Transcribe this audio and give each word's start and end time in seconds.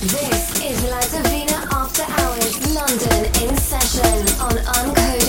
This 0.00 0.58
is 0.64 0.82
La 0.84 0.98
Divina 1.00 1.68
After 1.74 2.04
Hours 2.04 2.74
London 2.74 3.26
in 3.42 3.54
session 3.58 4.40
on 4.40 4.56
Uncool. 4.56 5.19